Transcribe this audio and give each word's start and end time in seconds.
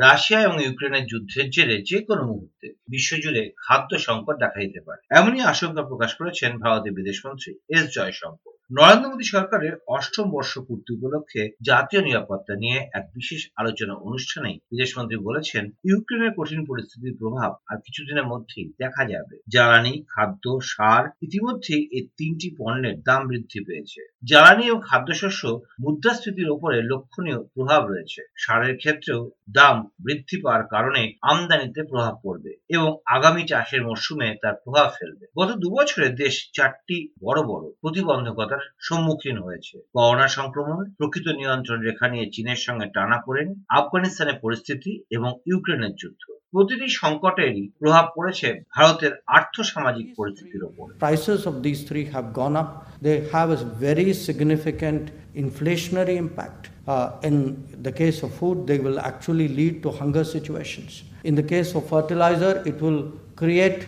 Russia 0.00 0.40
এবং 0.42 0.56
ইউক্রেনের 0.62 1.04
যুদ্ধের 1.06 1.46
জেরে 1.50 1.76
যে 1.82 1.98
কোনো 2.02 2.22
মুহূর্তে 2.24 2.66
বিশ্বজুড়ে 2.88 3.42
খাদ্য 3.56 3.90
সংকট 3.98 4.36
দেখা 4.38 4.58
দিতে 4.60 4.80
পারে। 4.80 5.02
এমনই 5.10 5.42
আশঙ্কা 5.44 5.82
প্রকাশ 5.82 6.10
করেছেন 6.14 6.50
ভারতের 6.58 6.92
বিদেশমন্ত্রী 6.92 7.50
এস 7.68 7.84
জয়শঙ্কর। 7.94 8.47
নরেন্দ্র 8.70 9.08
মোদী 9.08 9.24
সরকারের 9.24 9.74
অষ্টম 9.86 10.30
বর্ষ 10.30 10.58
পূর্তি 10.58 10.92
উপলক্ষে 10.92 11.50
জাতীয় 11.62 12.02
নিরাপত্তা 12.02 12.54
নিয়ে 12.54 12.88
এক 12.92 13.04
বিশেষ 13.14 13.48
আলোচনা 13.56 13.94
অনুষ্ঠানে 13.94 14.58
বিদেশমন্ত্রী 14.70 15.16
বলেছেন, 15.16 15.70
ইউক্রেনের 15.84 16.32
কঠিন 16.36 16.66
পরিস্থিতির 16.66 17.18
প্রভাব 17.18 17.56
আর 17.66 17.76
কিছুদিনের 17.84 18.26
মধ্যেই 18.26 18.72
দেখা 18.78 19.04
যাবে। 19.04 19.38
জ্বালানি, 19.48 20.04
খাদ্য, 20.08 20.60
সার 20.62 21.10
ইতিমধ্যে 21.22 21.74
এই 21.74 22.08
তিনটি 22.16 22.50
পণ্যের 22.58 23.02
দাম 23.02 23.26
বৃদ্ধি 23.26 23.60
পেয়েছে। 23.64 24.00
জ্বালানি 24.24 24.70
ও 24.70 24.76
খাদ্যশস্য 24.80 25.60
মুদ্রাস্ফীতির 25.80 26.50
ওপরে 26.50 26.82
লক্ষণীয় 26.82 27.40
প্রভাব 27.54 27.86
রয়েছে। 27.86 28.20
সারের 28.36 28.76
ক্ষেত্রেও 28.76 29.30
দাম 29.50 29.90
বৃদ্ধি 30.00 30.36
পাওয়ার 30.42 30.64
কারণে 30.66 31.12
আমদানিতে 31.22 31.82
প্রভাব 31.82 32.14
পড়বে 32.22 32.56
এবং 32.68 32.96
আগামী 33.06 33.42
চাষের 33.46 33.82
মরশুমে 33.82 34.36
তার 34.42 34.54
প্রভাব 34.64 34.92
ফেলবে। 34.98 35.26
গত 35.38 35.50
দুবছরে 35.56 36.08
দেশ 36.08 36.50
চারটি 36.52 37.08
বড় 37.20 37.42
বড় 37.42 37.64
সমস্যার 38.58 38.86
সম্মুখীন 38.88 39.36
হয়েছে। 39.46 39.76
করোনা 39.96 40.28
সংক্রমণ, 40.28 40.82
প্রকৃত 40.98 41.26
নিয়ন্ত্রণ 41.40 41.78
রেখা 41.82 42.06
নিয়ে 42.08 42.26
চীনের 42.34 42.60
সঙ্গে 42.66 42.86
টানা 42.94 43.18
করেন 43.26 43.48
আফগানিস্তানের 43.80 44.40
পরিস্থিতি 44.44 44.90
এবং 45.10 45.30
ইউক্রেনের 45.50 45.94
যুদ্ধ। 46.00 46.22
প্রতিটি 46.52 46.88
সংকটেরই 47.02 47.62
প্রভাব 47.80 48.04
পড়েছে 48.16 48.48
ভারতের 48.76 49.12
আর্থ 49.36 49.54
সামাজিক 49.72 50.06
পরিস্থিতির 50.18 50.62
উপর 50.64 50.86
prices 51.04 51.40
of 51.50 51.54
this 51.66 51.78
three 51.88 52.00
have 52.12 52.26
gone 52.40 52.54
up 52.62 52.70
they 53.06 53.12
have 53.32 53.48
a 53.56 53.58
very 53.84 54.08
significant 54.26 55.04
inflationary 55.42 56.16
impact 56.24 56.62
in 57.28 57.36
the 57.86 57.92
case 58.00 58.16
of 58.26 58.30
food 58.38 58.58
they 58.68 58.74
will 58.86 59.00
actually 59.04 59.48
lead 59.58 59.74
to 59.84 59.88
hunger 59.98 60.26
situations 60.34 60.92
in 61.28 61.32
the 61.40 61.46
case 61.52 61.66
of 61.78 61.82
fertiliser 61.92 62.54
it 62.70 62.78
will 62.86 63.00
create 63.40 63.78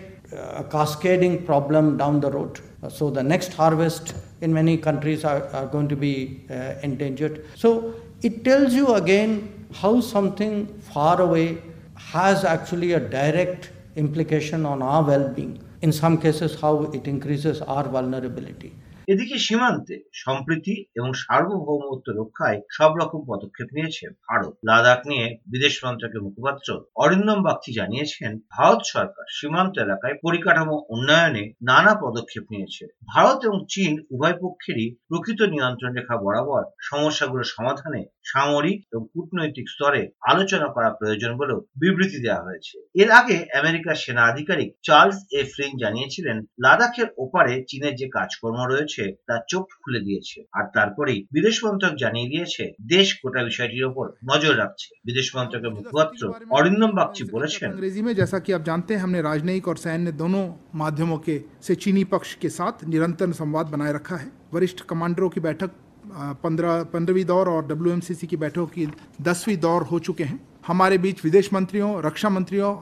cascading 0.76 1.30
problem 1.48 1.84
down 2.00 2.14
the 2.24 2.30
road 2.38 2.52
so 2.98 3.04
the 3.16 3.22
next 3.32 3.52
harvest 3.60 4.06
in 4.40 4.52
many 4.52 4.76
countries 4.76 5.24
are, 5.24 5.44
are 5.48 5.66
going 5.66 5.88
to 5.88 5.96
be 5.96 6.40
uh, 6.50 6.74
endangered. 6.82 7.46
So 7.54 7.94
it 8.22 8.44
tells 8.44 8.74
you 8.74 8.94
again 8.94 9.66
how 9.72 10.00
something 10.00 10.66
far 10.80 11.20
away 11.20 11.62
has 11.94 12.44
actually 12.44 12.92
a 12.92 13.00
direct 13.00 13.70
implication 13.96 14.66
on 14.66 14.82
our 14.82 15.02
well 15.02 15.28
being. 15.28 15.62
In 15.82 15.92
some 15.92 16.20
cases, 16.20 16.60
how 16.60 16.84
it 16.92 17.06
increases 17.06 17.62
our 17.62 17.84
vulnerability. 17.84 18.72
এদিকে 19.08 19.36
সীমান্তে 19.38 19.96
সম্প্রীতি 20.14 20.84
এবং 20.96 21.12
সার্বভৌমত্ব 21.14 22.08
রক্ষায় 22.12 22.60
সব 22.70 22.90
রকম 22.96 23.20
পদক্ষেপ 23.26 23.68
নিয়েছে 23.72 24.04
ভারত। 24.28 24.54
লাদাখ 24.64 25.00
নিয়ে 25.06 25.26
বিদেশ 25.46 25.84
মন্ত্রকের 25.84 26.20
মুখপাত্র 26.20 26.68
অরিন্দম 26.96 27.42
বাগচি 27.42 27.72
জানিয়েছেন, 27.72 28.38
ভারত 28.50 28.80
সরকার 28.84 29.24
সীমান্ত 29.28 29.78
এলাকায় 29.78 30.16
পরিকাঠামো 30.22 30.76
উন্নয়নে 30.88 31.52
নানা 31.62 31.94
পদক্ষেপ 31.94 32.44
নিয়েছে। 32.50 32.84
ভারত 33.06 33.44
এবং 33.44 33.58
চীন 33.68 33.92
উভয় 34.10 34.36
পক্ষেরই 34.40 34.96
প্রকৃত 35.08 35.42
নিয়ন্ত্রণ 35.42 35.92
রেখা 35.94 36.16
বরাবর 36.16 36.62
সমস্যাগুলো 36.80 37.44
সমাধানে 37.44 38.00
সামরিক 38.25 38.77
এবং 38.85 39.03
কূটনৈতিক 39.13 39.65
স্তরে 39.69 40.01
আলোচনা 40.31 40.67
করা 40.75 40.89
প্রয়োজন 40.91 41.31
বলেও 41.37 41.59
বিবৃতি 41.81 42.19
দেওয়া 42.21 42.45
হয়েছে 42.47 42.75
এর 43.01 43.09
আগে 43.19 43.37
আমেরিকার 43.55 43.95
সেনা 43.95 44.23
আধিকারিক 44.25 44.69
চার্লস 44.83 45.17
এ 45.31 45.41
ফ্রিন 45.51 45.71
জানিয়েছিলেন 45.83 46.37
লাদাখের 46.63 47.07
ওপারে 47.17 47.53
চীনের 47.69 47.93
যে 47.95 48.07
কাজকর্ম 48.17 48.59
রয়েছে 48.63 49.03
তার 49.27 49.41
চোখ 49.49 49.65
খুলে 49.81 49.99
দিয়েছে 49.99 50.37
আর 50.53 50.65
তারপরেই 50.75 51.19
বিদেশ 51.35 51.55
মন্ত্রক 51.65 51.93
জানিয়ে 52.03 52.31
দিয়েছে 52.33 52.63
দেশ 52.89 53.07
গোটা 53.21 53.41
বিষয়টির 53.43 53.85
ওপর 53.85 54.05
নজর 54.31 54.53
রাখছে 54.57 54.89
বিদেশ 55.05 55.27
মন্ত্রকের 55.35 55.75
মুখপাত্র 55.77 56.21
অরিন্দম 56.57 56.91
বাগচি 56.99 57.23
বলেছেন 57.35 57.69
अंग्रेजी 57.75 58.01
में 58.01 58.15
जैसा 58.15 58.37
कि 58.39 58.51
आप 58.53 58.63
जानते 58.63 58.91
हैं 58.93 59.01
हमने 59.01 59.19
राजनयिक 59.23 59.65
और 59.67 59.77
सैन्य 59.77 60.11
दोनों 60.13 60.43
माध्यमों 60.75 61.17
के 61.19 61.35
से 61.61 61.73
चीनी 61.77 62.03
पक्ष 62.05 62.29
के 62.35 62.49
साथ 62.51 62.75
निरंतर 62.85 63.27
संवाद 63.33 63.65
बनाए 63.67 63.91
रखा 63.93 64.17
है 64.17 64.27
वरिष्ठ 64.53 64.79
कमांडरों 64.85 65.29
की 65.29 65.39
बैठक 65.41 65.71
पंद्रह, 66.12 66.82
पंद्रहवीं 66.84 67.24
दौर 67.24 67.48
और 67.48 67.66
डब्ल्यू 67.66 68.00
की 68.26 68.36
बैठकों 68.36 68.66
की 68.66 68.86
दसवीं 69.22 69.56
दौर 69.58 69.82
हो 69.82 69.98
चुके 69.98 70.24
हैं। 70.24 70.40
हमारे 70.66 70.98
बीच 70.98 71.24
विदेश 71.24 71.52
मंत्रियों, 71.52 72.02
रक्षा 72.02 72.28
मंत्रियों 72.28 72.74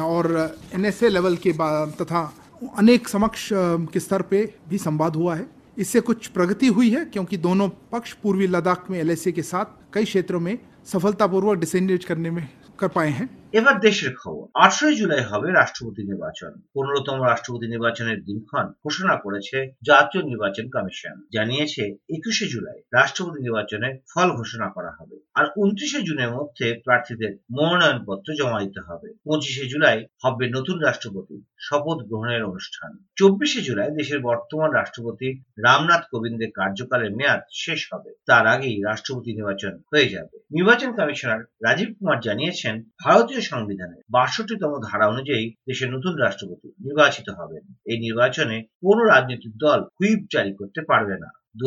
और 0.00 0.58
एनएसए 0.74 1.08
लेवल 1.08 1.36
के 1.36 1.52
तथा 1.96 2.32
अनेक 2.78 3.08
समक्ष 3.08 3.48
के 3.52 4.00
स्तर 4.00 4.22
पे 4.22 4.42
भी 4.68 4.78
संवाद 4.78 5.16
हुआ 5.16 5.34
है। 5.36 5.46
इससे 5.78 6.00
कुछ 6.00 6.26
प्रगति 6.28 6.66
हुई 6.68 6.90
है, 6.90 7.04
क्योंकि 7.04 7.36
दोनों 7.38 7.68
पक्ष 7.92 8.12
पूर्वी 8.12 8.46
लद्दाख 8.46 8.90
में 8.90 8.98
एलएसए 8.98 9.32
के 9.32 9.42
साथ 9.42 9.94
कई 9.94 10.04
क्षेत्रों 10.04 10.40
में 10.40 10.58
सफलतापूर्वक 10.86 11.58
डिसएंगेज 11.58 12.04
करने 12.04 12.30
में 12.30 12.48
कर 12.79 12.89
पाए 12.89 13.11
हैं 13.11 13.27
এবার 13.53 13.75
দেশের 13.79 14.13
খবর 14.15 14.43
আঠারোই 14.57 14.95
জুলাই 14.95 15.23
হবে 15.23 15.47
রাষ্ট্রপতি 15.51 16.01
নির্বাচন 16.03 16.51
পনেরোতম 16.73 17.17
রাষ্ট্রপতি 17.23 17.65
নির্বাচনের 17.67 18.19
দিনক্ষণ 18.23 18.65
ঘোষণা 18.83 19.15
করেছে 19.15 19.57
জাতীয় 19.81 20.21
নির্বাচন 20.23 20.65
কমিশন 20.69 21.15
জানিয়েছে 21.33 21.83
একুশে 22.09 22.45
জুলাই 22.47 22.79
রাষ্ট্রপতি 22.93 23.39
নির্বাচনের 23.41 23.93
ফল 24.11 24.27
ঘোষণা 24.31 24.67
করা 24.75 24.91
হবে 24.97 25.17
আর 25.34 25.46
উনত্রিশে 25.56 26.02
জুনের 26.02 26.30
মধ্যে 26.30 26.80
প্রার্থীদের 26.84 27.32
মনোনয়ন 27.50 28.04
পত্র 28.06 28.34
জমা 28.34 28.60
দিতে 28.60 28.80
হবে। 28.80 29.14
পঁচিশে 29.24 29.66
জুলাই 29.66 30.06
হবে 30.24 30.48
নতুন 30.48 30.78
রাষ্ট্রপতি 30.78 31.42
শপথ 31.58 31.98
গ্রহণের 32.02 32.44
অনুষ্ঠান। 32.44 32.98
চব্বিশে 33.16 33.60
জুলাই 33.62 33.90
দেশের 33.90 34.20
বর্তমান 34.20 34.70
রাষ্ট্রপতি 34.70 35.42
রামনাথ 35.58 36.02
কোবিন্দের 36.10 36.50
কার্যকালের 36.50 37.14
মেয়াদ 37.14 37.40
শেষ 37.52 37.92
হবে। 37.92 38.10
তার 38.26 38.46
আগেই 38.46 38.82
রাষ্ট্রপতি 38.82 39.32
নির্বাচন 39.32 39.78
হয়ে 39.92 40.08
যাবে। 40.08 40.38
নির্বাচন 40.50 40.92
কমিশনার 40.92 41.40
রাজীব 41.62 41.88
কুমার 41.98 42.20
জানিয়েছেন, 42.20 42.82
ভারতীয় 43.04 43.40
সংবিধানের 43.40 44.02
বাষট্টিতম 44.10 44.72
ধারা 44.80 45.06
অনুযায়ী 45.08 45.54
দেশের 45.66 45.90
নতুন 45.90 46.14
রাষ্ট্রপতি 46.14 46.68
নির্বাচিত 46.80 47.30
হবেন। 47.30 47.74
এই 47.86 47.98
নির্বাচনে 47.98 48.62
কোন 48.62 48.98
রাজনৈতিক 49.04 49.52
দল 49.56 49.80
হুইপ 49.82 50.20
জারি 50.32 50.52
করতে 50.54 50.80
পারবে 50.82 51.18
না। 51.18 51.39
দু 51.59 51.65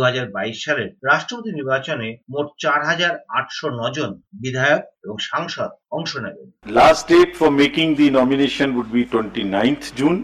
সালের 0.65 0.91
রাষ্ট্রপতি 1.11 1.51
নির্বাচনে 1.59 2.09
মোট 2.35 2.49
চার 2.65 2.81
হাজার 2.91 3.13
আটশো 3.39 3.69
জন 3.97 4.11
বিধায়ক 4.43 4.83
এবং 5.05 5.17
সাংসদ 5.31 5.71
অংশ 5.99 6.13
নেবেন 6.25 6.49
Last 6.81 7.03
date 7.13 7.33
for 7.41 7.51
making 7.65 7.89
the 8.01 8.09
nomination 8.21 8.69
would 8.77 8.91
be 8.97 9.03
29th 9.15 9.87
June. 9.99 10.19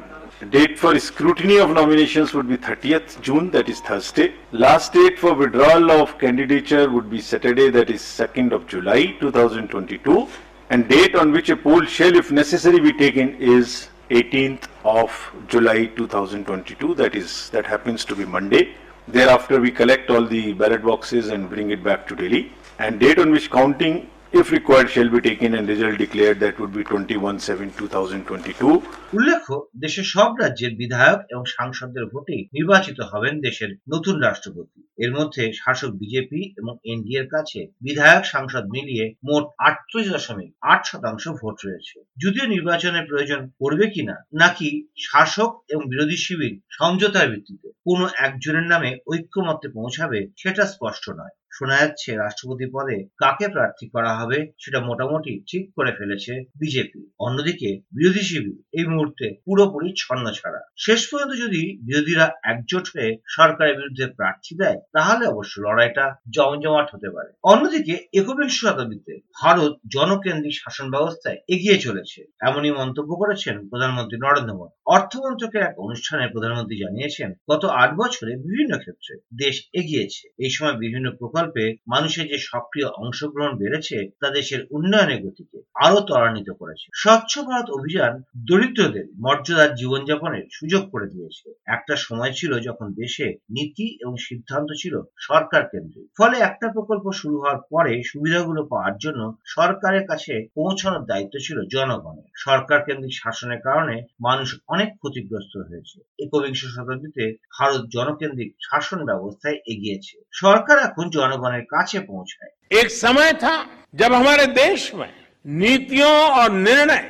Date 0.51 0.77
for 0.83 0.99
scrutiny 0.99 1.57
of 1.65 1.69
nominations 1.71 2.29
would 2.35 2.49
be 2.55 2.59
30th 2.69 3.09
June, 3.27 3.45
that 3.55 3.67
is 3.73 3.79
Thursday. 3.89 4.29
Last 4.65 4.89
date 4.93 5.17
for 5.23 5.33
withdrawal 5.33 5.87
of 6.03 6.09
candidature 6.19 6.87
would 6.95 7.09
be 7.09 7.21
Saturday, 7.21 7.69
that 7.71 7.89
is 7.97 8.03
2nd 8.03 8.49
of 8.57 8.61
July 8.67 9.01
2022. 9.21 10.29
And 10.71 10.89
date 10.89 11.15
on 11.15 11.27
which 11.37 11.49
a 11.51 11.57
poll 11.57 11.83
shall, 11.97 12.15
if 12.23 12.31
necessary, 12.33 12.81
be 12.81 12.93
taken 13.05 13.27
is 13.57 13.89
18th 14.11 14.65
of 14.85 15.09
July 15.49 15.87
2022. 15.87 16.95
That 16.95 17.15
is, 17.15 17.49
that 17.51 17.65
happens 17.65 18.05
to 18.07 18.15
be 18.15 18.25
Monday. 18.25 18.75
Thereafter, 19.12 19.60
we 19.60 19.72
collect 19.72 20.12
all 20.12 20.24
the 20.24 20.54
ballot 20.54 20.84
boxes 20.84 21.30
and 21.30 21.50
bring 21.50 21.72
it 21.72 21.84
back 21.84 22.08
to 22.10 22.16
Delhi. 22.16 22.52
And 22.78 23.00
date 23.00 23.18
on 23.18 23.32
which 23.32 23.50
counting, 23.50 24.08
if 24.34 24.52
required, 24.52 24.90
shall 24.90 25.10
be 25.10 25.20
taken 25.22 25.56
and 25.56 25.68
result 25.68 25.98
declared. 25.98 26.40
That 26.40 26.60
would 26.60 26.72
be 26.72 26.84
21/7/2022. 26.84 28.74
উল্লেখ্য 29.14 29.54
দেশের 29.84 30.08
সব 30.16 30.30
রাজ্যের 30.42 30.74
বিধায়ক 30.76 31.20
এবং 31.34 31.44
সাংসদদের 31.58 32.06
ভোটে 32.06 32.38
নির্বাচিত 32.56 32.98
হবেন 33.12 33.34
দেশের 33.48 33.72
নতুন 33.94 34.16
রাষ্ট্রপতি 34.28 34.80
এর 35.04 35.12
মধ্যে 35.18 35.44
শাসক 35.54 35.92
বিজেপি 36.02 36.42
এবং 36.60 36.74
এনডিএর 36.86 37.28
কাছে 37.36 37.60
বিধায়ক 37.82 38.24
সাংসদ 38.34 38.64
মিলিয়ে 38.76 39.06
মোট 39.24 39.44
আটত্রিশ 39.68 40.08
দশমিক 40.10 40.50
আট 40.72 40.82
শতাংশ 40.90 41.24
ভোট 41.42 41.58
রয়েছে 41.62 41.98
যদিও 42.24 42.46
নির্বাচনের 42.46 43.08
প্রয়োজন 43.10 43.42
পড়বে 43.60 43.86
কিনা 43.94 44.16
নাকি 44.42 44.70
শাসক 45.08 45.52
এবং 45.72 45.84
বিরোধী 45.92 46.18
শিবির 46.26 46.54
সমঝোতার 46.78 47.30
ভিত্তিতে 47.32 47.68
কোনো 47.88 48.06
একজনের 48.26 48.66
নামে 48.74 48.92
ঐক্যমত্যে 49.08 49.68
পৌঁছাবে 49.78 50.20
সেটা 50.38 50.64
স্পষ্ট 50.74 51.06
নয় 51.20 51.36
শোনা 51.52 51.76
যাচ্ছে 51.80 52.16
রাষ্ট্রপতি 52.16 52.66
পদে 52.74 52.98
কাকে 53.18 53.48
প্রার্থী 53.48 53.86
করা 53.90 54.12
হবে 54.16 54.38
সেটা 54.58 54.80
মোটামুটি 54.80 55.44
ঠিক 55.48 55.64
করে 55.76 55.92
ফেলেছে 55.92 56.34
বিজেপি। 56.60 57.02
অন্যদিকে 57.20 57.70
বিরোধী 57.94 58.20
শিবির 58.20 58.58
এই 58.74 58.86
মুহূর্তে 58.86 59.26
পুরোপুরি 59.46 59.94
ছন্ন 59.98 60.32
ছাড়া 60.32 60.62
শেষ 60.78 61.08
পর্যন্ত 61.10 61.34
যদি 61.36 61.78
বিরোধীরা 61.82 62.26
একজোট 62.44 62.86
হয়ে 62.94 63.18
সরকারের 63.28 63.78
বিরুদ্ধে 63.78 64.06
প্রার্থী 64.08 64.56
দেয়, 64.56 64.78
তাহলে 64.94 65.26
অবশ্য 65.28 65.54
লড়াইটা 65.62 66.16
জমজমাট 66.30 66.88
হতে 66.94 67.10
পারে। 67.10 67.30
অন্যদিকে 67.44 67.94
একবিংশ 68.14 68.56
শতাব্দীতে 68.60 69.14
ভারত 69.42 69.72
জনকেন্দ্রিক 69.88 70.56
শাসন 70.56 70.92
ব্যবস্থায় 70.92 71.38
এগিয়ে 71.48 71.78
চলেছে। 71.78 72.20
এমনই 72.40 72.72
মন্তব্য 72.72 73.16
করেছেন 73.16 73.68
প্রধানমন্ত্রী 73.70 74.18
নরেন্দ্র 74.20 74.58
মোদী। 74.60 74.74
অর্থমন্ত্রকের 74.86 75.62
এক 75.62 75.76
অনুষ্ঠানে 75.80 76.26
প্রধানমন্ত্রী 76.28 76.78
জানিয়েছেন, 76.78 77.34
গত 77.52 77.66
আট 77.82 77.92
বছরে 77.98 78.32
বিভিন্ন 78.38 78.78
ক্ষেত্রে 78.78 79.14
দেশ 79.38 79.56
এগিয়েছে। 79.74 80.24
এই 80.38 80.50
সময় 80.50 80.74
বিভিন্ন 80.74 81.08
প্রকল্প 81.12 81.38
প্রকল্পে 81.40 81.76
মানুষের 81.88 82.28
যে 82.28 82.38
সক্রিয় 82.38 82.88
অংশগ্রহণ 82.88 83.58
বেড়েছে 83.58 84.10
তা 84.22 84.30
দেশের 84.30 84.66
উন্নয়নের 84.72 85.24
গতিকে 85.24 85.58
আরও 85.76 86.00
ত্বরান্বিত 86.02 86.50
করেছে। 86.52 86.86
স্বচ্ছ 86.94 87.40
ভারত 87.40 87.70
অভিযান 87.70 88.14
দরিদ্রদের 88.50 89.06
মর্যাদার 89.20 89.76
জীবনযাপনের 89.76 90.46
সুযোগ 90.52 90.84
করে 90.92 91.08
দিয়েছে। 91.08 91.54
একটা 91.68 91.96
সময় 91.96 92.34
ছিল 92.36 92.52
যখন 92.60 92.94
দেশে 92.94 93.28
নীতি 93.50 93.98
এবং 94.02 94.18
সিদ্ধান্ত 94.18 94.70
ছিল 94.78 95.02
সরকার 95.18 95.64
কেন্দ্রিক। 95.68 96.08
ফলে 96.18 96.36
একটা 96.40 96.68
প্রকল্প 96.68 97.12
শুরু 97.12 97.36
হওয়ার 97.40 97.60
পরে 97.70 98.04
সুবিধাগুলো 98.04 98.62
পাওয়ার 98.64 98.98
জন্য 98.98 99.22
সরকারের 99.46 100.08
কাছে 100.08 100.34
পৌঁছানোর 100.56 101.04
দায়িত্ব 101.06 101.36
ছিল 101.40 101.58
জনগণের। 101.66 102.28
সরকার 102.36 102.80
কেন্দ্রিক 102.84 103.14
শাসনের 103.24 103.62
কারণে 103.62 103.96
মানুষ 104.22 104.50
অনেক 104.68 104.90
ক্ষতিগ্রস্ত 104.98 105.54
হয়েছে। 105.58 105.98
একবিংশ 106.20 106.62
শতাব্দীতে 106.66 107.26
ভারত 107.60 107.82
জনকেন্দ্রিক 107.88 108.50
শাসন 108.62 109.00
ব্যবস্থায় 109.06 109.58
এগিয়েছে। 109.66 110.16
সরকার 110.34 110.78
এখন 110.80 111.06
किसान 111.30 111.42
बने 111.42 111.62
काचे 111.64 112.00
पहुँच 112.00 112.36
गए। 112.42 112.80
एक 112.80 112.90
समय 112.92 113.32
था 113.34 113.66
जब 113.96 114.14
हमारे 114.14 114.46
देश 114.48 114.94
में 114.96 115.10
नीतियों 115.46 116.12
और 116.12 116.52
निर्णय 116.52 117.04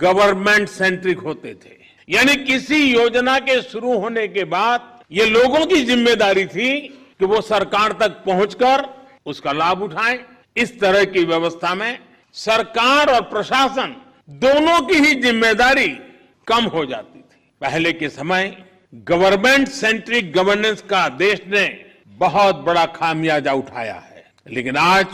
गवर्नमेंट 0.00 0.68
सेंट्रिक 0.68 1.18
होते 1.20 1.54
थे। 1.54 1.76
यानी 2.08 2.34
किसी 2.44 2.84
योजना 2.84 3.38
के 3.40 3.60
शुरू 3.62 3.98
होने 3.98 4.26
के 4.28 4.44
बाद 4.46 4.96
ये 5.12 5.24
लोगों 5.26 5.64
की 5.66 5.84
ज़िम्मेदारी 5.84 6.44
थी 6.46 6.70
कि 7.20 7.24
वो 7.24 7.40
सरकार 7.40 7.92
तक 8.00 8.22
पहुंचकर 8.26 8.84
उसका 9.26 9.52
लाभ 9.52 9.82
उठाएँ। 9.82 10.18
इस 10.56 10.78
तरह 10.80 11.04
की 11.06 11.24
व्यवस्था 11.24 11.74
में 11.74 11.98
सरकार 12.34 13.10
और 13.10 13.20
प्रशासन 13.30 13.94
दोनों 14.40 14.80
की 14.86 14.94
ही 14.96 15.14
ज़िम्मेदारी 15.22 15.88
कम 16.46 16.64
हो 16.66 16.84
जाती 16.86 17.18
थी। 17.18 17.40
पहले 17.60 17.92
के 17.92 18.08
समय 18.08 18.56
गवर्नमेंट 19.08 19.68
सेंट्रिक 19.68 20.32
गवर्नेंस 20.32 20.82
का 20.90 21.08
देश 21.16 21.40
ने 21.48 21.66
बहुत 22.18 22.56
बड़ा 22.56 22.84
खामियाजा 22.86 23.52
उठाया 23.52 23.94
है। 23.94 24.24
लेकिन 24.50 24.76
आज 24.76 25.06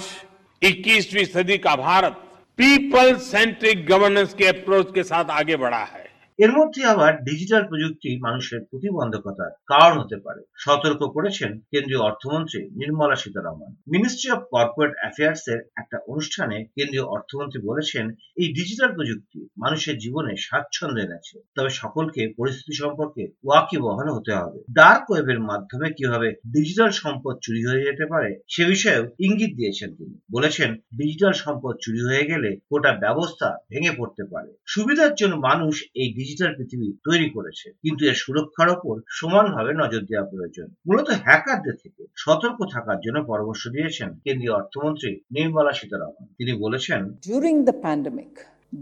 21वीं 0.62 1.24
सदी 1.24 1.58
का 1.58 1.76
भारत 1.76 2.12
पीपल 2.58 3.16
सेंट्रिक 3.16 3.86
गवर्नेंस 3.86 4.34
के 4.34 4.46
अप्रोच 4.46 4.94
के 4.94 5.02
साथ 5.02 5.24
आगे 5.24 5.56
बढ़ा 5.56 5.84
है। 5.84 6.03
এর 6.38 6.52
মধ্যে 6.52 6.84
আবার 6.84 7.12
ডিজিটাল 7.24 7.62
প্রযুক্তি 7.68 8.10
মানুষের 8.20 8.60
প্রতিবন্ধকতার 8.70 9.52
কারণ 9.66 9.98
হতে 9.98 10.16
পারে। 10.16 10.40
সতর্ক 10.58 11.00
করেছেন 11.06 11.60
কেন্দ্রীয় 11.70 12.00
অর্থমন্ত্রী 12.00 12.60
Nirmala 12.70 13.16
Sitharaman. 13.16 13.70
Ministry 13.92 14.30
of 14.30 14.40
corporate 14.50 14.92
affairs 15.00 15.48
এর 15.48 15.60
একটা 15.76 15.98
অনুষ্ঠানে 16.06 16.64
কেন্দ্রীয় 16.76 17.04
অর্থমন্ত্রী 17.04 17.60
বলেছেন, 17.62 18.10
এই 18.36 18.48
ডিজিটাল 18.52 18.90
প্রযুক্তি 18.94 19.48
মানুষের 19.58 19.98
জীবনে 19.98 20.36
স্বাচ্ছন্দ্য 20.36 21.00
এনেছে। 21.00 21.38
তবে 21.54 21.70
সকলকে 21.70 22.32
পরিস্থিতি 22.36 22.74
সম্পর্কে 22.76 23.22
ওয়াকিবহাল 23.44 24.08
হতে 24.08 24.32
হবে। 24.34 24.58
ডার্ক 24.70 25.10
ওয়েবের 25.10 25.40
মাধ্যমে 25.40 25.92
কীভাবে 25.92 26.28
ডিজিটাল 26.52 26.90
সম্পদ 26.90 27.34
চুরি 27.42 27.66
হয়ে 27.66 27.84
যেতে 27.84 28.06
পারে, 28.06 28.40
সে 28.48 28.64
বিষয়েও 28.64 29.04
ইঙ্গিত 29.18 29.52
দিয়েছেন 29.56 29.90
তিনি। 29.94 30.16
বলেছেন 30.32 30.74
ডিজিটাল 30.74 31.32
সম্পদ 31.32 31.74
চুরি 31.82 32.00
হয়ে 32.00 32.24
গেলে 32.24 32.56
গোটা 32.72 32.92
ব্যবস্থা 32.92 33.48
ভেঙে 33.70 33.92
পড়তে 33.98 34.22
পারে। 34.32 34.50
সুবিধার 34.66 35.14
জন্য 35.14 35.34
মানুষ 35.36 35.74
এই 35.94 36.08
ডিজিটাল 36.23 36.51
পৃথিবী 36.57 36.87
তৈরি 37.07 37.27
করেছে 37.35 37.67
কিন্তু 37.83 38.01
এর 38.09 38.17
সুরক্ষার 38.23 38.69
ওপর 38.75 38.95
সমানভাবে 39.19 39.71
নজর 39.81 40.01
দেওয়া 40.09 40.25
প্রয়োজন 40.31 40.67
মূলত 40.87 41.07
হ্যাকারদের 41.25 41.75
থেকে 41.83 42.01
সতর্ক 42.23 42.59
থাকার 42.73 42.99
জন্য 43.05 43.17
পরামর্শ 43.31 43.63
দিয়েছেন 43.75 44.09
কেন্দ্রীয় 44.25 44.53
অর্থমন্ত্রী 44.59 45.11
নির্মলা 45.37 45.73
সীতারামন 45.79 46.23
তিনি 46.37 46.53
বলেছেন 46.63 47.01
During 47.33 47.57
the 47.69 47.75
pandemic, 47.87 48.31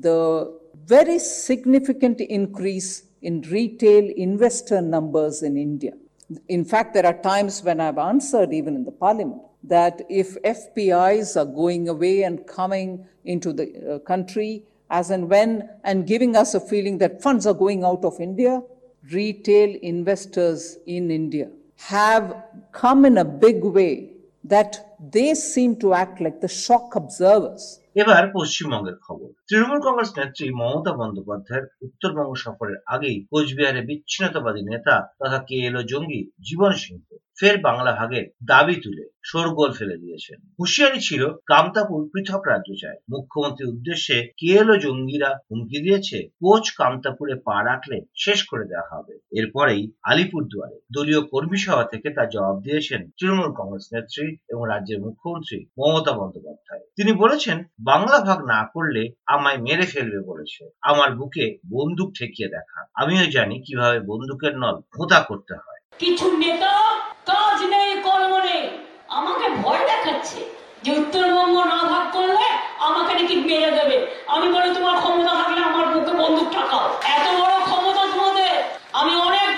the 0.08 0.20
very 0.96 1.20
significant 1.50 2.18
increase 2.40 2.92
in 3.22 3.42
retail 3.58 4.06
investor 4.18 4.82
numbers 4.96 5.36
in 5.44 5.54
India. 5.58 5.94
In 6.50 6.64
fact, 6.66 6.94
there 6.94 7.06
are 7.06 7.20
times 7.34 7.54
when 7.64 7.80
I've 7.80 7.98
answered, 7.98 8.50
even 8.54 8.76
in 8.76 8.84
the 8.84 8.92
parliament, 9.06 9.42
that 9.66 10.02
if 10.10 10.30
FPIs 10.44 11.36
are 11.36 11.46
going 11.46 11.84
away 11.88 12.24
and 12.24 12.46
coming 12.48 13.06
into 13.26 13.54
the 13.54 13.66
uh, 13.66 14.00
country 14.00 14.64
as 14.92 15.10
and 15.10 15.30
when 15.30 15.70
and 15.84 16.08
giving 16.08 16.36
us 16.36 16.54
a 16.54 16.60
feeling 16.62 16.98
that 17.00 17.22
funds 17.22 17.46
are 17.46 17.54
going 17.56 17.84
out 17.84 18.04
of 18.06 18.20
India, 18.20 18.62
retail 19.04 19.76
investors 19.84 20.78
in 20.88 21.12
India 21.12 21.50
have 21.80 22.36
come 22.74 23.06
in 23.06 23.18
a 23.18 23.26
big 23.26 23.64
way 23.64 24.12
that 24.44 24.98
they 25.12 25.34
seem 25.34 25.76
to 25.78 25.94
act 25.94 26.22
like 26.22 26.42
the 26.42 26.48
shock 26.48 26.96
observers. 26.96 27.64
এবার 28.02 28.24
পশ্চিমবঙ্গের 28.38 28.98
খবর 29.06 29.30
তৃণমূল 29.50 29.80
কংগ্রেস 29.86 30.12
নেত্রী 30.18 30.46
মমতা 30.62 30.94
বন্দ্যোপাধ্যায়ের 31.00 31.66
উত্তরবঙ্গ 31.86 32.32
সফরের 32.44 32.80
আগেই 32.94 33.18
কোচবিহারে 33.32 33.82
বিচ্ছিন্নতাবাদী 33.90 34.62
নেতা 34.72 34.96
তথা 35.20 35.40
কে 35.48 35.58
এলো 35.70 35.82
জঙ্গি 35.92 36.22
জীবন 36.48 36.72
সিংহ 36.84 37.06
ফের 37.43 37.59
বাংলা 37.59 37.93
ভাগের 37.93 38.27
দাবি 38.47 38.77
তুলে 38.77 39.05
শোরগোল 39.25 39.73
ফেলে 39.73 39.97
দিয়েছেন। 39.97 40.41
হুঁশিয়ারি 40.59 41.01
ছিল, 41.01 41.29
কামতাপুর 41.47 42.11
পৃথক 42.13 42.43
রাজ্য 42.47 42.75
চায়। 42.83 42.99
মুখ্যমন্ত্রীর 43.11 43.69
উদ্দেশ্যে 43.69 44.17
কে 44.37 44.47
এলো 44.47 44.77
জঙ্গিরা 44.77 45.31
হুমকি 45.51 45.79
দিয়েছে, 45.83 46.19
কোচ 46.23 46.71
কামতাপুরে 46.79 47.35
পা 47.35 47.65
রাখলে 47.65 48.01
শেষ 48.17 48.45
করে 48.45 48.65
দেওয়া 48.65 48.89
হবে। 48.93 49.15
এরপরেই 49.39 49.93
আলিপুরদুয়ারে 50.03 50.79
দলীয় 50.95 51.23
কর্মী 51.23 51.59
সভা 51.59 51.85
থেকে 51.85 52.11
তার 52.11 52.29
জবাব 52.29 52.61
দিয়েছেন 52.61 53.11
তৃণমূল 53.11 53.51
কংগ্রেস 53.53 53.87
নেত্রী 53.95 54.37
এবং 54.49 54.63
রাজ্যের 54.69 55.01
মুখ্যমন্ত্রী 55.01 55.59
মমতা 55.79 56.13
বন্দ্যোপাধ্যায়। 56.13 56.81
তিনি 56.97 57.13
বলেছেন, 57.13 57.65
বাংলা 57.81 58.19
ভাগ 58.19 58.39
না 58.45 58.61
করলে 58.73 59.03
আমায় 59.27 59.59
মেরে 59.59 59.87
ফেলবে 59.87 60.21
বলেছে। 60.21 60.63
আমার 60.83 61.11
বুকে 61.17 61.59
বন্দুক 61.71 62.13
ঠেকিয়ে 62.19 62.49
দেখা। 62.49 62.81
আমিও 62.95 63.27
জানি 63.27 63.63
কীভাবে 63.63 64.01
বন্দুকের 64.01 64.59
নল 64.59 64.77
ভোঁতা 64.97 65.21
করতে 65.21 65.55
হয়। 65.55 65.82
কিছু 66.01 66.27
নেতা 66.37 66.73
কাজ 67.27 67.59
নেই, 67.73 67.91
কর্ম 68.03 68.33
নেই। 68.39 68.63
আমাকে 69.09 69.47
ভয় 69.63 69.83
দেখাচ্ছে 69.87 70.41
যে 70.83 70.91
উত্তরবঙ্গ 71.01 71.57
না 71.73 71.79
ভাগ 71.93 72.05
করলে 72.13 72.47
আমাকে 72.79 73.13
নাকি 73.19 73.35
মেরে 73.49 73.71
দেবে। 73.71 73.97
আমি 74.35 74.47
বলে 74.53 74.69
তোমার 74.75 74.97
ক্ষমতা 75.01 75.33
থাকলে 75.41 75.61
আমার 75.65 75.87
বুকে 75.93 76.13
বন্দুক 76.21 76.49
টাকাও। 76.53 76.87
এত 77.17 77.27
বড় 77.41 77.55
ক্ষমতা 77.65 78.03
তোমাদের। 78.13 78.53
আমি 78.93 79.13
অনেক 79.29 79.49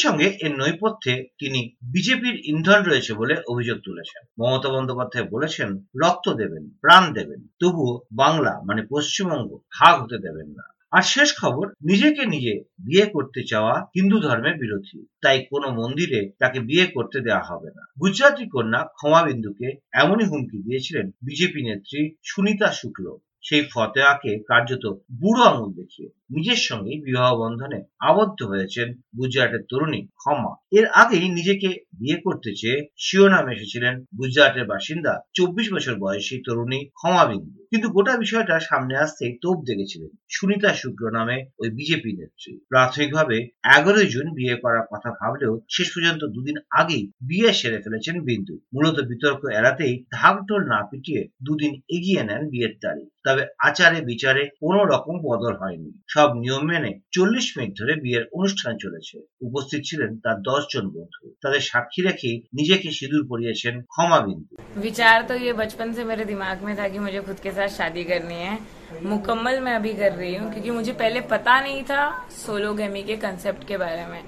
সঙ্গে 0.00 0.26
এর 0.40 0.52
নৈপথ্যে 0.56 1.14
তিনি 1.40 1.60
বিজেপির 1.92 2.36
ইন্ধন 2.44 2.80
রয়েছে 2.82 3.12
বলে 3.14 3.34
অভিযোগ 3.48 3.78
তুলেছেন। 3.84 4.22
মমতা 4.38 4.68
বন্দ্যোপাধ্যায় 4.68 5.26
বলেছেন, 5.28 5.68
রক্ত 6.02 6.26
দেবেন, 6.34 6.64
প্রাণ 6.80 7.04
দেবেন 7.12 7.40
তবুও 7.60 7.92
বাংলা 8.12 8.52
মানে 8.66 8.82
পশ্চিমবঙ্গ, 8.90 9.50
ভাগ 9.78 9.94
হতে 10.02 10.18
দেবেন 10.18 10.48
না। 10.48 10.66
আর 10.92 11.04
শেষ 11.14 11.28
খবর, 11.40 11.66
নিজেকে 11.68 12.22
নিজে 12.26 12.54
বিয়ে 12.86 13.06
করতে 13.06 13.40
চাওয়া 13.50 13.74
হিন্দু 13.96 14.16
ধর্মের 14.20 14.56
বিরোধী, 14.56 14.98
তাই 15.22 15.38
কোনো 15.50 15.66
মন্দিরে 15.70 16.20
তাকে 16.38 16.58
বিয়ে 16.60 16.86
করতে 16.86 17.18
দেওয়া 17.20 17.44
হবে 17.50 17.70
না। 17.76 17.82
গুজরাটি 18.00 18.44
কন্যা 18.48 18.80
ক্ষমা 18.96 19.20
বিন্দুকে 19.22 19.68
এমনই 19.92 20.28
হুমকি 20.30 20.58
দিয়েছিলেন 20.62 21.06
বিজেপি 21.22 21.60
নেত্রী 21.62 22.00
সুনিতা 22.24 22.68
শুক্ল। 22.72 23.04
সেই 23.42 23.62
ফতেয়াকে 23.74 24.38
কার্যত 24.48 24.84
বুড়ো 25.20 25.42
আঙুল 25.44 25.70
দেখিয়ে 25.72 26.08
নিজের 26.30 26.60
সঙ্গে 26.68 26.92
বিবাহ 27.04 27.28
বন্ধনে 27.36 27.78
আবদ্ধ 28.00 28.38
হয়েছেন 28.42 28.88
গুজরাটের 29.18 29.62
তরুণী 29.68 30.00
ক্ষমা। 30.16 30.52
এর 30.72 30.86
আগেই 30.92 31.26
নিজেকে 31.28 31.68
বিয়ে 32.00 32.18
করতে 32.24 32.50
চেয়ে 32.54 32.78
শিরোনামে 32.98 33.54
এসেছিলেন 33.54 33.94
গুজরাটের 34.18 34.66
বাসিন্দা 34.66 35.12
চব্বিশ 35.34 35.66
বছর 35.74 35.94
বয়সী 35.94 36.36
তরুণী 36.46 36.80
ক্ষমা 36.90 37.24
বিন্দু। 37.30 37.60
কিন্তু 37.70 37.88
গোটা 37.90 38.14
বিষয়টা 38.16 38.54
সামনে 38.60 38.94
আসতেই 38.96 39.32
তোপ 39.42 39.58
দেখেছিলেন 39.64 40.10
সুনিতা 40.28 40.70
শুক্র 40.74 41.02
নামে 41.10 41.36
ওই 41.58 41.68
বিজেপি 41.70 42.10
নেত্রী। 42.12 42.52
প্রাথমিকভাবে 42.68 43.36
এগারোই 43.76 44.08
জুন 44.08 44.26
বিয়ে 44.34 44.56
করার 44.56 44.84
কথা 44.92 45.10
ভাবলেও 45.20 45.52
শেষ 45.68 45.88
পর্যন্ত 45.94 46.22
দুদিন 46.24 46.56
আগেই 46.70 47.04
বিয়ে 47.22 47.50
সেরে 47.52 47.78
ফেলেছেন 47.84 48.16
বিন্দু। 48.24 48.54
মূলত 48.74 48.96
বিতর্ক 49.10 49.42
এড়াতেই 49.58 49.94
ঢাকঢোল 50.14 50.62
না 50.72 50.78
পিটিয়ে 50.90 51.22
দুদিন 51.42 51.72
এগিয়ে 51.88 52.22
নেন 52.22 52.42
বিয়ের 52.50 52.74
তারিখ। 52.82 53.08
তবে 53.24 53.42
আচারে 53.58 54.00
বিচারে 54.00 54.42
কোনো 54.60 54.80
রকম 54.84 55.14
বদল 55.28 55.54
হয়নি। 55.56 55.90
সব 56.08 56.28
নিয়ম 56.34 56.62
মেনে 56.66 56.90
চল্লিশ 57.12 57.46
মিনিট 57.56 57.72
ধরে 57.80 57.94
বিয়ের 58.04 58.24
অনুষ্ঠান 58.32 58.74
চলেছে। 58.78 59.16
উপস্থিত 59.40 59.80
ছিলেন 59.84 60.10
তার 60.24 60.38
দশ 60.42 60.59
জন 60.69 60.85
বন্ধু 60.95 61.21
তাদের 61.43 61.61
সাক্ষী 61.61 62.01
রেখেই 62.07 62.35
নিজেকে 62.59 62.89
সিঁদুর 62.97 63.23
পরিয়েছেন 63.31 63.73
ক্ষমা 63.93 64.19
বিন্দু 64.25 64.45
विचार 64.77 65.17
तो 65.23 65.33
ये 65.37 65.51
बचपन 65.53 65.87
से 65.93 66.03
मेरे 66.03 66.23
दिमाग 66.25 66.57
में 66.61 66.73
था 66.77 66.87
कि 66.87 66.99
मुझे 66.99 67.19
खुद 67.21 67.37
के 67.39 67.51
साथ 67.51 67.69
शादी 67.69 68.03
करनी 68.03 68.35
है 68.37 68.55
मुकम्मल 69.03 69.59
मैं 69.59 69.75
अभी 69.75 69.93
कर 69.93 70.11
रही 70.13 70.35
हूँ 70.35 70.51
क्योंकि 70.53 70.71
मुझे 70.71 70.93
पहले 70.93 71.19
पता 71.25 71.53
नहीं 71.61 71.83
था 71.83 72.01
सोलोगेमी 72.37 73.03
के 73.03 73.15
कंसेप्ट 73.17 73.67
के 73.67 73.77
बारे 73.77 74.05
में 74.05 74.21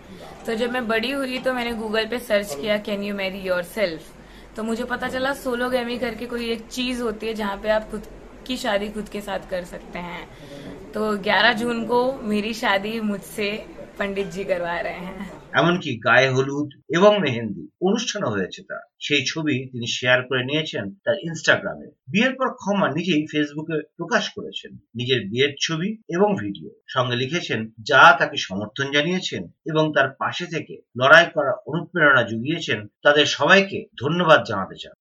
तो 0.45 0.53
जब 0.55 0.69
मैं 0.71 0.87
बड़ी 0.87 1.11
हुई 1.11 1.39
तो 1.39 1.53
मैंने 1.53 1.73
गूगल 1.73 2.05
पे 2.05 2.19
सर्च 2.21 2.49
किया 2.55 2.77
can 2.87 3.03
you 3.03 3.15
marry 3.15 3.41
yourself 3.71 4.01
तो 4.55 4.63
मुझे 4.63 4.83
पता 4.85 5.07
चला 5.07 5.33
सोलोगेमी 5.37 5.97
करके 5.97 6.25
कोई 6.25 6.49
एक 6.51 6.65
चीज 6.69 7.01
होती 7.01 7.27
है 7.27 7.33
जहाँ 7.33 7.57
पे 7.57 7.69
आप 7.69 7.89
खुद 7.91 8.03
की 8.47 8.57
शादी 8.57 8.89
खुद 8.89 9.09
के 9.09 9.21
साथ 9.21 9.49
कर 9.49 9.63
सकते 9.65 9.99
हैं 10.01 10.27
तो 10.93 11.15
11 11.23 11.53
जून 11.53 11.83
को 11.85 11.99
मेरी 12.23 12.53
शादी 12.53 12.99
मुझसे 13.01 13.49
पंडित 14.01 14.27
जी 14.29 14.43
करवा 14.45 14.75
रहे 14.79 15.01
हैं 15.07 15.37
এমনকি 15.53 15.91
গায়ে 16.07 16.29
হলুদ 16.29 16.69
এবং 16.89 17.11
মেহেন্দি 17.19 17.63
অনুষ্ঠানও 17.81 18.33
হয়েছে 18.35 18.61
তার 18.69 18.83
সেই 18.99 19.23
ছবি 19.25 19.55
তিনি 19.71 19.87
শেয়ার 19.97 20.19
করে 20.29 20.41
নিয়েছেন 20.43 20.85
তার 21.05 21.15
ইনস্টাগ্রামে 21.27 21.87
বিয়ের 22.11 22.33
পর 22.35 22.47
ক্ষমা 22.53 22.87
নিজেই 22.89 23.23
ফেসবুকে 23.31 23.75
প্রকাশ 23.97 24.23
করেছেন 24.29 24.71
নিজের 24.95 25.19
বিয়ের 25.31 25.53
ছবি 25.61 25.89
এবং 26.15 26.29
ভিডিও 26.43 26.69
সঙ্গে 26.95 27.15
লিখেছেন 27.15 27.59
যা 27.81 28.01
তাকে 28.19 28.37
সমর্থন 28.37 28.87
জানিয়েছেন 28.91 29.43
এবং 29.65 29.83
তার 29.95 30.07
পাশে 30.19 30.45
থেকে 30.53 30.73
লড়াই 30.97 31.27
করার 31.35 31.55
অনুপ্রেরণা 31.67 32.23
জুগিয়েছেন 32.23 32.79
তাদের 33.05 33.25
সবাইকে 33.37 33.77
ধন্যবাদ 34.01 34.39
জানাতে 34.45 34.75
চান 34.75 34.95